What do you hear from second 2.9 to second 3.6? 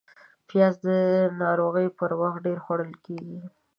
کېږي